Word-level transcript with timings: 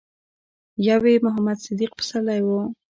يو 0.87 1.01
يې 1.11 1.15
محمد 1.25 1.57
صديق 1.65 1.91
پسرلی 1.97 2.39
و. 2.45 2.49